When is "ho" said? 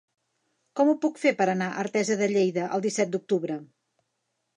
0.89-0.95